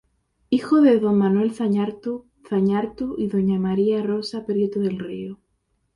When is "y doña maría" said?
3.19-4.01